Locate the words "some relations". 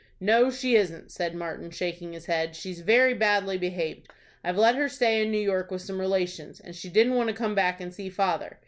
5.83-6.59